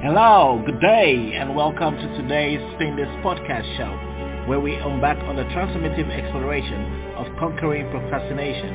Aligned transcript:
Hello, 0.00 0.56
good 0.64 0.80
day, 0.80 1.36
and 1.36 1.54
welcome 1.54 1.92
to 1.92 2.08
today's 2.16 2.56
This 2.80 3.12
podcast 3.20 3.68
show, 3.76 3.92
where 4.48 4.58
we 4.58 4.72
embark 4.80 5.20
on 5.28 5.36
the 5.36 5.44
transformative 5.52 6.08
exploration 6.08 7.12
of 7.20 7.28
conquering 7.36 7.84
procrastination, 7.92 8.72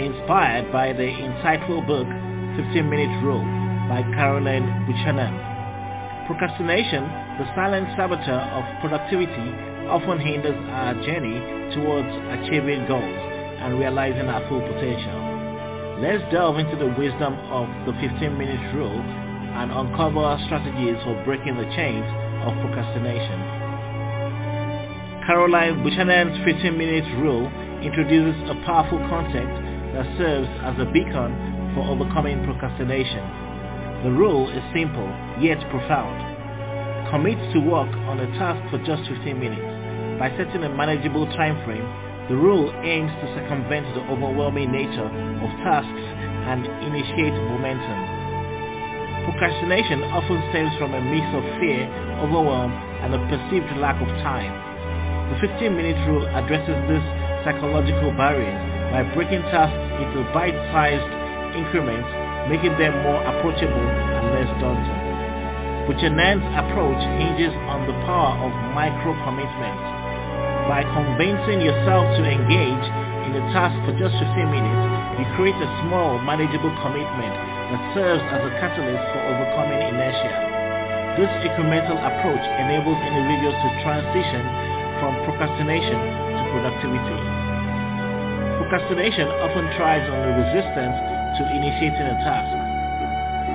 inspired 0.00 0.72
by 0.72 0.94
the 0.96 1.04
insightful 1.04 1.84
book 1.84 2.08
15 2.56 2.88
Minute 2.88 3.20
Rule 3.20 3.44
by 3.92 4.00
Caroline 4.16 4.64
Buchanan. 4.88 5.36
Procrastination, 6.24 7.04
the 7.36 7.44
silent 7.52 7.92
saboteur 7.92 8.40
of 8.56 8.64
productivity, 8.80 9.52
often 9.92 10.16
hinders 10.24 10.56
our 10.72 10.96
journey 11.04 11.36
towards 11.76 12.08
achieving 12.40 12.88
goals 12.88 13.20
and 13.60 13.78
realizing 13.78 14.24
our 14.32 14.40
full 14.48 14.64
potential. 14.64 15.20
Let's 16.00 16.24
delve 16.32 16.56
into 16.56 16.80
the 16.80 16.96
wisdom 16.96 17.36
of 17.52 17.68
the 17.84 17.92
15 18.00 18.38
minute 18.40 18.72
rule 18.72 19.04
and 19.56 19.72
uncover 19.72 20.36
strategies 20.44 21.00
for 21.04 21.16
breaking 21.24 21.56
the 21.56 21.68
chains 21.72 22.04
of 22.44 22.52
procrastination. 22.60 23.40
Caroline 25.26 25.82
Buchanan's 25.82 26.38
15 26.44 26.76
minute 26.76 27.08
rule 27.18 27.48
introduces 27.82 28.36
a 28.46 28.54
powerful 28.64 29.00
concept 29.10 29.50
that 29.96 30.06
serves 30.20 30.48
as 30.62 30.76
a 30.78 30.86
beacon 30.92 31.34
for 31.74 31.82
overcoming 31.88 32.44
procrastination. 32.44 33.24
The 34.04 34.12
rule 34.12 34.48
is 34.52 34.62
simple 34.76 35.08
yet 35.40 35.58
profound. 35.72 36.14
Commit 37.10 37.38
to 37.54 37.60
work 37.60 37.90
on 38.06 38.20
a 38.20 38.28
task 38.38 38.60
for 38.70 38.78
just 38.84 39.08
15 39.08 39.40
minutes. 39.40 40.20
By 40.20 40.30
setting 40.36 40.64
a 40.64 40.70
manageable 40.70 41.26
time 41.34 41.58
frame, 41.64 41.86
the 42.28 42.36
rule 42.36 42.70
aims 42.84 43.10
to 43.22 43.26
circumvent 43.34 43.86
the 43.94 44.02
overwhelming 44.12 44.70
nature 44.70 45.06
of 45.06 45.50
tasks 45.64 46.06
and 46.46 46.66
initiate 46.86 47.34
momentum. 47.50 48.15
Procrastination 49.26 50.06
often 50.14 50.38
stems 50.54 50.70
from 50.78 50.94
a 50.94 51.02
mix 51.02 51.26
of 51.34 51.42
fear, 51.58 51.82
overwhelm, 52.22 52.70
and 53.02 53.10
a 53.10 53.18
perceived 53.26 53.66
lack 53.82 53.98
of 53.98 54.06
time. 54.22 54.54
The 55.34 55.42
15-minute 55.42 55.98
rule 56.06 56.30
addresses 56.30 56.78
this 56.86 57.02
psychological 57.42 58.14
barriers 58.14 58.54
by 58.94 59.02
breaking 59.18 59.42
tasks 59.50 59.74
into 59.98 60.22
bite-sized 60.30 61.10
increments, 61.58 62.06
making 62.46 62.78
them 62.78 62.94
more 63.02 63.18
approachable 63.26 63.88
and 64.14 64.24
less 64.30 64.50
daunting. 64.62 65.02
Buchanan's 65.90 66.46
approach 66.54 67.02
hinges 67.18 67.54
on 67.66 67.82
the 67.90 67.98
power 68.06 68.38
of 68.46 68.54
micro-commitments 68.78 69.86
by 70.70 70.86
convincing 70.94 71.66
yourself 71.66 72.06
to 72.14 72.22
engage 72.22 72.86
in 73.26 73.34
a 73.34 73.42
task 73.50 73.74
for 73.82 73.90
just 73.98 74.14
15 74.22 74.54
minutes, 74.54 74.82
you 75.18 75.26
create 75.34 75.58
a 75.58 75.70
small, 75.82 76.22
manageable 76.22 76.70
commitment 76.78 77.55
that 77.72 77.82
serves 77.94 78.22
as 78.30 78.42
a 78.46 78.52
catalyst 78.62 79.04
for 79.10 79.20
overcoming 79.26 79.82
inertia. 79.90 80.32
This 81.18 81.32
incremental 81.48 81.96
approach 81.96 82.44
enables 82.60 83.00
individuals 83.00 83.56
to 83.56 83.68
transition 83.82 84.44
from 85.00 85.16
procrastination 85.24 85.96
to 85.96 86.42
productivity. 86.52 87.18
Procrastination 88.60 89.26
often 89.40 89.64
thrives 89.74 90.06
on 90.12 90.18
the 90.28 90.32
resistance 90.44 90.96
to 91.40 91.42
initiating 91.56 92.06
a 92.06 92.16
task. 92.20 92.52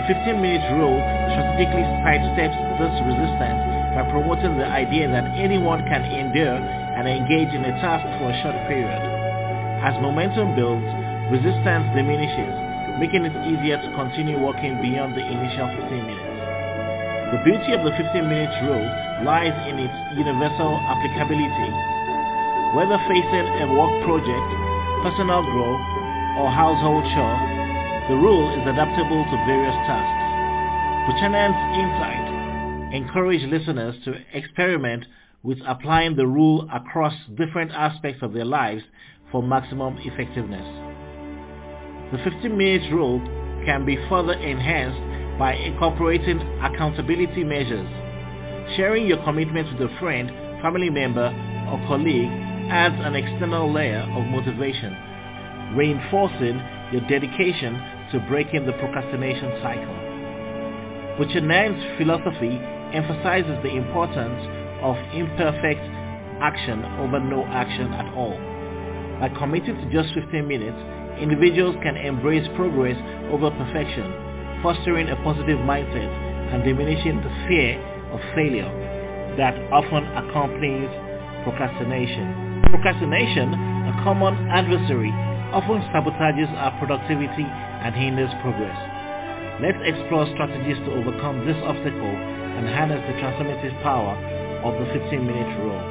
The 0.00 0.04
15-minute 0.08 0.64
rule 0.80 0.96
strategically 1.36 1.84
sidesteps 2.00 2.56
this 2.80 2.94
resistance 3.04 3.60
by 3.92 4.08
promoting 4.08 4.56
the 4.56 4.64
idea 4.64 5.12
that 5.12 5.28
anyone 5.36 5.84
can 5.84 6.04
endure 6.08 6.56
and 6.56 7.04
engage 7.04 7.52
in 7.52 7.64
a 7.64 7.74
task 7.84 8.04
for 8.16 8.32
a 8.32 8.36
short 8.40 8.56
period. 8.64 9.02
As 9.84 9.92
momentum 10.00 10.56
builds, 10.56 10.88
resistance 11.28 11.84
diminishes, 11.92 12.71
making 13.00 13.24
it 13.24 13.34
easier 13.48 13.80
to 13.80 13.88
continue 13.94 14.36
working 14.40 14.80
beyond 14.82 15.14
the 15.16 15.24
initial 15.24 15.68
15 15.68 15.88
minutes. 16.04 16.32
The 17.32 17.40
beauty 17.48 17.72
of 17.72 17.80
the 17.80 17.96
15-minute 17.96 18.54
rule 18.68 18.88
lies 19.24 19.56
in 19.64 19.80
its 19.80 19.96
universal 20.18 20.76
applicability. 20.84 21.72
Whether 22.76 23.00
facing 23.08 23.48
a 23.64 23.66
work 23.72 23.92
project, 24.04 24.48
personal 25.00 25.40
growth, 25.40 25.84
or 26.36 26.52
household 26.52 27.04
chore, 27.16 27.40
the 28.12 28.16
rule 28.20 28.52
is 28.52 28.64
adaptable 28.68 29.24
to 29.24 29.36
various 29.48 29.78
tasks. 29.88 30.22
Buchanan's 31.08 31.56
insight 31.80 32.92
encourage 32.92 33.42
listeners 33.48 33.96
to 34.04 34.12
experiment 34.36 35.06
with 35.42 35.58
applying 35.66 36.16
the 36.16 36.26
rule 36.26 36.68
across 36.72 37.14
different 37.36 37.70
aspects 37.72 38.22
of 38.22 38.32
their 38.32 38.44
lives 38.44 38.82
for 39.30 39.42
maximum 39.42 39.96
effectiveness. 40.04 40.91
The 42.12 42.18
15 42.18 42.54
minutes 42.58 42.84
rule 42.92 43.20
can 43.64 43.86
be 43.86 43.96
further 44.10 44.34
enhanced 44.34 45.00
by 45.38 45.54
incorporating 45.54 46.40
accountability 46.60 47.42
measures. 47.42 47.88
Sharing 48.76 49.06
your 49.06 49.24
commitment 49.24 49.72
with 49.72 49.90
a 49.90 49.98
friend, 49.98 50.28
family 50.60 50.90
member, 50.90 51.32
or 51.72 51.80
colleague 51.88 52.28
adds 52.68 52.96
an 53.00 53.14
external 53.14 53.72
layer 53.72 54.04
of 54.12 54.26
motivation, 54.26 54.92
reinforcing 55.74 56.60
your 56.92 57.00
dedication 57.08 57.80
to 58.12 58.20
breaking 58.28 58.66
the 58.66 58.72
procrastination 58.74 59.48
cycle. 59.64 59.96
Buchanan's 61.16 61.80
philosophy 61.96 62.60
emphasizes 62.92 63.56
the 63.64 63.72
importance 63.72 64.36
of 64.84 64.96
imperfect 65.16 65.80
action 66.44 66.84
over 67.00 67.18
no 67.20 67.44
action 67.48 67.90
at 67.94 68.12
all. 68.12 68.36
By 69.18 69.30
committing 69.38 69.76
to 69.80 69.86
just 69.90 70.12
15 70.12 70.46
minutes, 70.46 70.76
individuals 71.18 71.76
can 71.82 71.96
embrace 71.96 72.46
progress 72.56 72.96
over 73.30 73.50
perfection, 73.50 74.06
fostering 74.62 75.08
a 75.08 75.16
positive 75.24 75.58
mindset 75.58 76.08
and 76.54 76.62
diminishing 76.64 77.16
the 77.20 77.32
fear 77.48 77.80
of 78.12 78.20
failure 78.34 78.68
that 79.36 79.56
often 79.72 80.04
accompanies 80.16 80.88
procrastination. 81.44 82.60
Procrastination, 82.70 83.52
a 83.52 83.92
common 84.04 84.34
adversary, 84.48 85.10
often 85.52 85.80
sabotages 85.92 86.48
our 86.56 86.72
productivity 86.78 87.44
and 87.44 87.94
hinders 87.94 88.30
progress. 88.40 88.76
Let's 89.60 89.80
explore 89.84 90.26
strategies 90.32 90.80
to 90.88 90.90
overcome 90.96 91.44
this 91.44 91.56
obstacle 91.64 92.14
and 92.56 92.68
harness 92.68 93.04
the 93.06 93.14
transformative 93.20 93.74
power 93.82 94.16
of 94.64 94.72
the 94.80 94.86
15-minute 94.96 95.52
rule. 95.60 95.82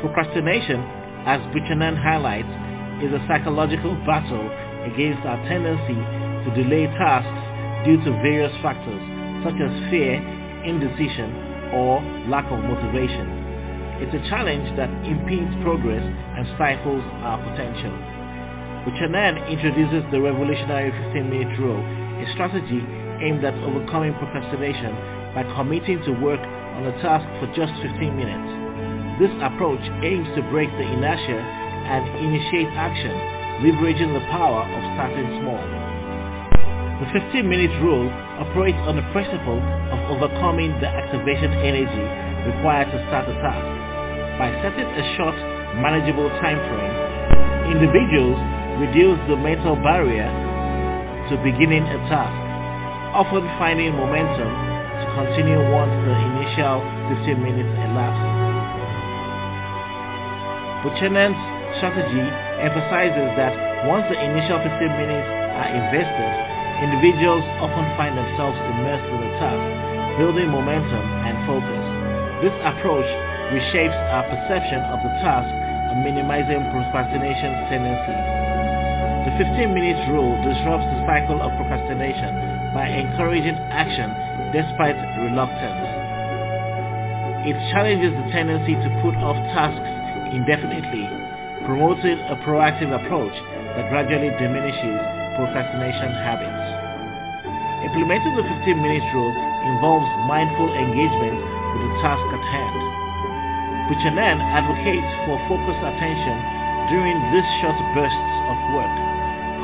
Procrastination, 0.00 0.80
as 1.26 1.40
Buchanan 1.52 1.96
highlights, 1.96 2.50
is 3.02 3.10
a 3.12 3.22
psychological 3.26 3.94
battle 4.06 4.46
against 4.86 5.26
our 5.26 5.38
tendency 5.50 5.98
to 6.46 6.48
delay 6.54 6.86
tasks 6.98 7.42
due 7.84 7.98
to 8.06 8.10
various 8.22 8.54
factors 8.62 9.02
such 9.42 9.58
as 9.58 9.70
fear, 9.90 10.22
indecision, 10.62 11.30
or 11.74 11.98
lack 12.30 12.46
of 12.54 12.62
motivation. 12.62 13.26
It's 13.98 14.14
a 14.14 14.22
challenge 14.30 14.70
that 14.78 14.90
impedes 15.02 15.50
progress 15.62 16.02
and 16.02 16.46
stifles 16.54 17.02
our 17.26 17.42
potential. 17.42 17.94
Buchanan 18.86 19.38
introduces 19.50 20.06
the 20.10 20.20
revolutionary 20.22 20.90
15-minute 20.90 21.58
rule, 21.58 21.82
a 21.82 22.26
strategy 22.34 22.82
aimed 23.22 23.42
at 23.42 23.54
overcoming 23.62 24.14
procrastination 24.14 24.94
by 25.34 25.42
committing 25.54 26.02
to 26.06 26.12
work 26.22 26.40
on 26.40 26.86
a 26.86 26.94
task 27.02 27.26
for 27.38 27.46
just 27.54 27.74
15 27.82 28.14
minutes. 28.14 28.48
This 29.22 29.30
approach 29.42 29.82
aims 30.02 30.26
to 30.34 30.42
break 30.50 30.70
the 30.78 30.86
inertia 30.86 31.61
and 31.86 32.02
initiate 32.22 32.70
action, 32.78 33.12
leveraging 33.64 34.14
the 34.14 34.24
power 34.30 34.62
of 34.62 34.80
starting 34.94 35.28
small. 35.42 35.62
The 37.02 37.08
15-minute 37.18 37.74
rule 37.82 38.06
operates 38.38 38.78
on 38.86 38.94
the 38.94 39.06
principle 39.10 39.58
of 39.58 39.98
overcoming 40.14 40.70
the 40.78 40.86
activation 40.86 41.50
energy 41.66 42.06
required 42.46 42.90
to 42.94 42.98
start 43.10 43.26
a 43.26 43.34
task. 43.42 43.66
By 44.38 44.54
setting 44.62 44.86
a 44.86 45.04
short, 45.18 45.34
manageable 45.82 46.30
time 46.38 46.62
frame, 46.62 46.96
individuals 47.74 48.38
reduce 48.78 49.18
the 49.26 49.36
mental 49.36 49.76
barrier 49.76 50.30
to 51.30 51.34
beginning 51.42 51.82
a 51.84 51.98
task, 52.06 52.34
often 53.14 53.44
finding 53.58 53.94
momentum 53.94 54.48
to 54.48 55.06
continue 55.18 55.58
once 55.74 55.92
the 56.06 56.14
initial 56.38 56.82
15 57.18 57.42
minutes 57.42 57.72
elapse. 57.82 58.22
Buchanan's 60.82 61.51
strategy 61.78 62.26
emphasizes 62.60 63.28
that 63.38 63.54
once 63.88 64.04
the 64.10 64.18
initial 64.18 64.58
15 64.60 64.72
minutes 65.00 65.28
are 65.56 65.70
invested, 65.72 66.32
individuals 66.82 67.44
often 67.62 67.86
find 67.94 68.18
themselves 68.18 68.58
immersed 68.76 69.06
in 69.08 69.18
the 69.22 69.32
task, 69.38 69.62
building 70.18 70.50
momentum 70.50 71.04
and 71.26 71.34
focus. 71.46 71.82
This 72.42 72.54
approach 72.66 73.06
reshapes 73.54 73.98
our 74.10 74.24
perception 74.26 74.80
of 74.90 74.98
the 75.04 75.12
task 75.22 75.46
and 75.46 76.02
minimizing 76.02 76.64
procrastination 76.72 77.52
tendencies. 77.70 78.24
The 79.28 79.32
15-minute 79.38 80.10
rule 80.10 80.34
disrupts 80.42 80.88
the 80.90 81.00
cycle 81.06 81.38
of 81.38 81.54
procrastination 81.54 82.74
by 82.74 82.90
encouraging 82.90 83.54
action 83.70 84.10
despite 84.50 84.98
reluctance. 85.22 85.86
It 87.46 87.54
challenges 87.70 88.10
the 88.14 88.26
tendency 88.30 88.74
to 88.74 88.88
put 89.02 89.14
off 89.22 89.38
tasks 89.54 89.86
indefinitely, 90.34 91.31
promoting 91.66 92.18
a 92.30 92.36
proactive 92.42 92.90
approach 92.90 93.34
that 93.76 93.88
gradually 93.88 94.30
diminishes 94.36 94.98
procrastination 95.36 96.10
habits. 96.22 96.62
Implementing 97.86 98.34
the 98.36 98.46
15-minute 98.46 99.06
rule 99.14 99.34
involves 99.74 100.06
mindful 100.28 100.70
engagement 100.70 101.38
with 101.38 101.82
the 101.82 101.94
task 102.02 102.22
at 102.22 102.44
hand. 102.50 102.78
Buchanan 103.90 104.38
advocates 104.38 105.12
for 105.26 105.36
focused 105.50 105.82
attention 105.82 106.36
during 106.90 107.16
these 107.32 107.48
short 107.60 107.78
bursts 107.94 108.34
of 108.48 108.58
work, 108.74 108.94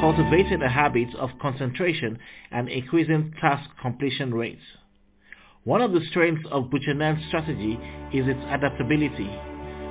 cultivating 0.00 0.62
a 0.62 0.69
habit 0.69 1.15
of 1.17 1.31
concentration 1.41 2.19
and 2.50 2.69
increasing 2.69 3.35
task 3.41 3.69
completion 3.81 4.35
rates. 4.35 4.62
One 5.65 5.81
of 5.83 5.93
the 5.93 6.00
strengths 6.11 6.47
of 6.50 6.71
Buchanan's 6.71 7.25
strategy 7.29 7.79
is 8.12 8.27
its 8.27 8.41
adaptability. 8.49 9.31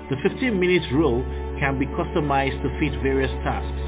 The 0.09 0.15
15-minute 0.23 0.91
rule 0.91 1.23
can 1.59 1.79
be 1.79 1.85
customized 1.87 2.61
to 2.63 2.69
fit 2.79 2.93
various 3.01 3.31
tasks, 3.43 3.81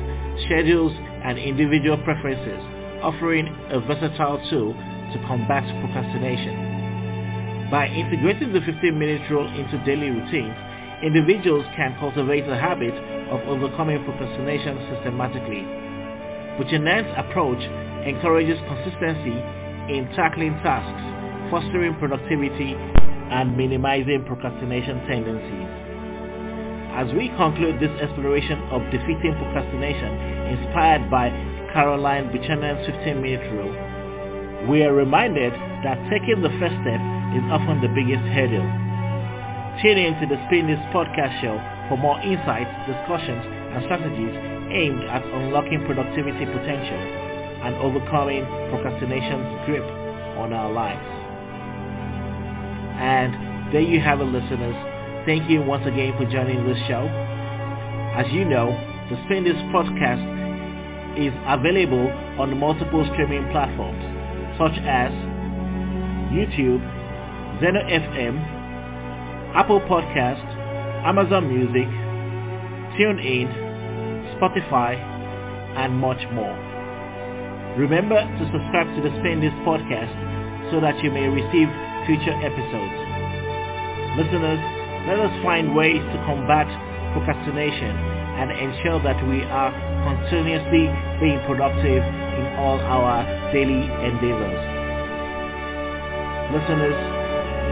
schedules, 0.46 0.94
and 1.24 1.38
individual 1.38 1.98
preferences, 2.04 2.60
offering 3.02 3.48
a 3.72 3.80
versatile 3.82 4.40
tool 4.50 4.74
to 4.74 5.18
combat 5.28 5.64
procrastination. 5.82 7.70
By 7.72 7.88
integrating 7.88 8.54
the 8.54 8.60
15-minute 8.60 9.30
rule 9.30 9.48
into 9.48 9.78
daily 9.86 10.10
routines, 10.10 10.56
individuals 11.04 11.66
can 11.76 11.96
cultivate 12.00 12.48
the 12.48 12.58
habit 12.58 12.94
of 13.30 13.42
overcoming 13.48 14.04
procrastination 14.06 14.78
systematically. 14.90 15.64
Buchanan's 16.58 17.14
approach 17.18 17.62
encourages 18.06 18.58
consistency 18.68 19.38
in 19.94 20.10
tackling 20.16 20.54
tasks, 20.66 21.04
fostering 21.52 21.96
productivity, 22.00 22.74
and 23.32 23.56
minimizing 23.56 24.26
procrastination 24.26 25.06
tendencies. 25.08 25.89
As 27.00 27.08
we 27.16 27.32
conclude 27.40 27.80
this 27.80 27.96
exploration 28.04 28.60
of 28.76 28.84
defeating 28.92 29.32
procrastination 29.40 30.12
inspired 30.52 31.08
by 31.10 31.32
Caroline 31.72 32.28
Buchanan's 32.28 32.84
15-minute 32.92 33.56
rule, 33.56 34.68
we 34.68 34.84
are 34.84 34.92
reminded 34.92 35.54
that 35.88 35.96
taking 36.12 36.44
the 36.44 36.52
first 36.60 36.76
step 36.84 37.00
is 37.40 37.46
often 37.56 37.80
the 37.80 37.88
biggest 37.96 38.28
hurdle. 38.36 38.68
Tune 39.80 39.96
in 39.96 40.12
to 40.20 40.28
the 40.28 40.36
Spin 40.52 40.68
Disc 40.68 40.84
podcast 40.92 41.40
show 41.40 41.56
for 41.88 41.96
more 41.96 42.20
insights, 42.20 42.68
discussions, 42.84 43.48
and 43.48 43.80
strategies 43.88 44.36
aimed 44.68 45.08
at 45.08 45.24
unlocking 45.24 45.80
productivity 45.88 46.44
potential 46.52 47.00
and 47.64 47.80
overcoming 47.80 48.44
procrastination's 48.76 49.48
grip 49.64 49.88
on 50.36 50.52
our 50.52 50.68
lives. 50.68 51.08
And 53.00 53.72
there 53.72 53.88
you 53.88 54.02
have 54.04 54.20
it, 54.20 54.28
listeners. 54.28 54.89
Thank 55.26 55.50
you 55.50 55.62
once 55.62 55.86
again 55.86 56.14
for 56.18 56.24
joining 56.26 56.66
this 56.66 56.78
show. 56.88 57.04
As 58.16 58.26
you 58.32 58.46
know, 58.46 58.72
the 59.10 59.20
Spin 59.26 59.44
Disc 59.44 59.60
podcast 59.76 60.24
is 61.20 61.34
available 61.46 62.08
on 62.40 62.58
multiple 62.58 63.04
streaming 63.12 63.44
platforms 63.52 64.00
such 64.58 64.80
as 64.88 65.12
YouTube, 66.32 66.80
Zeno 67.60 67.84
FM, 67.84 68.40
Apple 69.56 69.82
Podcast, 69.82 70.44
Amazon 71.04 71.48
Music, 71.52 71.88
TuneIn, 72.96 73.48
Spotify, 74.40 74.96
and 75.76 75.94
much 76.00 76.22
more. 76.32 76.56
Remember 77.78 78.16
to 78.16 78.44
subscribe 78.52 78.88
to 78.96 79.02
the 79.04 79.12
Spin 79.20 79.42
Disc 79.42 79.56
podcast 79.68 80.72
so 80.72 80.80
that 80.80 80.96
you 81.04 81.12
may 81.12 81.28
receive 81.28 81.68
future 82.08 82.36
episodes. 82.40 82.96
Listeners, 84.18 84.79
let 85.08 85.20
us 85.20 85.32
find 85.44 85.76
ways 85.76 86.02
to 86.02 86.18
combat 86.26 86.68
procrastination 87.14 87.96
and 88.40 88.52
ensure 88.52 89.00
that 89.04 89.20
we 89.28 89.44
are 89.44 89.72
continuously 90.08 90.88
being 91.20 91.40
productive 91.48 92.04
in 92.04 92.46
all 92.60 92.80
our 92.80 93.24
daily 93.52 93.84
endeavors. 94.08 94.60
Listeners, 96.56 96.98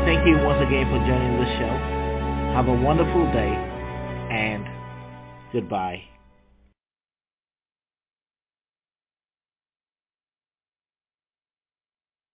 thank 0.06 0.28
you 0.28 0.38
once 0.46 0.62
again 0.62 0.86
for 0.92 1.00
joining 1.08 1.38
the 1.40 1.50
show. 1.58 1.74
Have 2.54 2.68
a 2.68 2.74
wonderful 2.74 3.26
day 3.34 3.54
and 4.32 4.66
goodbye. 5.54 6.17